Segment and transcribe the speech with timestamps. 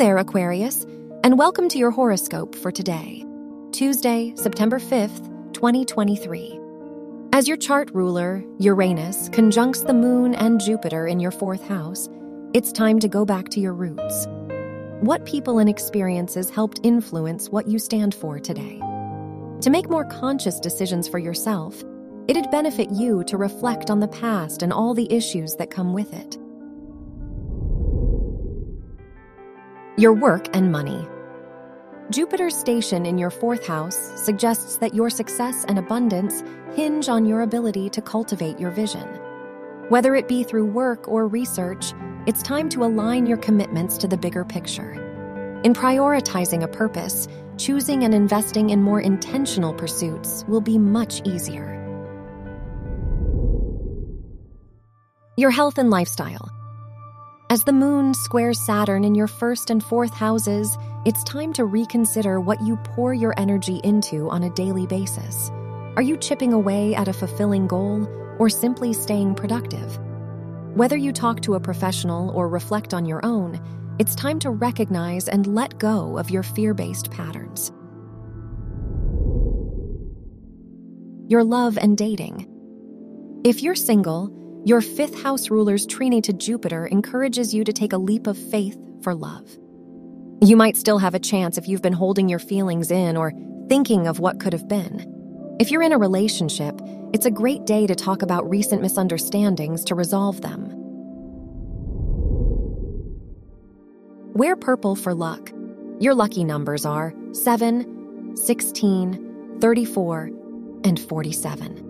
[0.00, 0.86] there, Aquarius,
[1.24, 3.22] and welcome to your horoscope for today,
[3.70, 6.58] Tuesday, September 5th, 2023.
[7.34, 12.08] As your chart ruler, Uranus, conjuncts the moon and Jupiter in your fourth house,
[12.54, 14.26] it's time to go back to your roots.
[15.00, 18.78] What people and experiences helped influence what you stand for today?
[19.60, 21.84] To make more conscious decisions for yourself,
[22.26, 26.14] it'd benefit you to reflect on the past and all the issues that come with
[26.14, 26.38] it.
[29.96, 31.06] Your work and money.
[32.10, 36.44] Jupiter's station in your fourth house suggests that your success and abundance
[36.74, 39.06] hinge on your ability to cultivate your vision.
[39.88, 41.92] Whether it be through work or research,
[42.26, 44.92] it's time to align your commitments to the bigger picture.
[45.64, 47.26] In prioritizing a purpose,
[47.58, 51.76] choosing and investing in more intentional pursuits will be much easier.
[55.36, 56.48] Your health and lifestyle.
[57.50, 62.40] As the moon squares Saturn in your first and fourth houses, it's time to reconsider
[62.40, 65.50] what you pour your energy into on a daily basis.
[65.96, 68.06] Are you chipping away at a fulfilling goal
[68.38, 69.98] or simply staying productive?
[70.76, 73.60] Whether you talk to a professional or reflect on your own,
[73.98, 77.72] it's time to recognize and let go of your fear based patterns.
[81.26, 82.46] Your love and dating.
[83.42, 87.98] If you're single, your fifth house ruler's trine to Jupiter encourages you to take a
[87.98, 89.48] leap of faith for love.
[90.42, 93.32] You might still have a chance if you've been holding your feelings in or
[93.68, 95.56] thinking of what could have been.
[95.58, 96.78] If you're in a relationship,
[97.12, 100.72] it's a great day to talk about recent misunderstandings to resolve them.
[104.34, 105.52] Wear purple for luck.
[105.98, 110.30] Your lucky numbers are 7, 16, 34,
[110.84, 111.89] and 47.